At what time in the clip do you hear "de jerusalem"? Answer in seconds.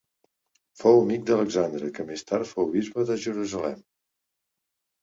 3.13-3.79